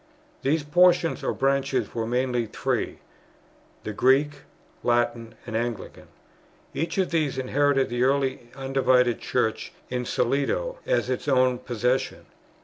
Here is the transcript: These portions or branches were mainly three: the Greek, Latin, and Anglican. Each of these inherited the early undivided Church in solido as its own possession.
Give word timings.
These 0.41 0.63
portions 0.63 1.23
or 1.23 1.31
branches 1.31 1.93
were 1.93 2.07
mainly 2.07 2.47
three: 2.47 2.97
the 3.83 3.93
Greek, 3.93 4.37
Latin, 4.81 5.35
and 5.45 5.55
Anglican. 5.55 6.07
Each 6.73 6.97
of 6.97 7.11
these 7.11 7.37
inherited 7.37 7.89
the 7.89 8.01
early 8.01 8.49
undivided 8.55 9.19
Church 9.19 9.71
in 9.91 10.05
solido 10.05 10.77
as 10.87 11.07
its 11.07 11.27
own 11.27 11.59
possession. 11.59 12.25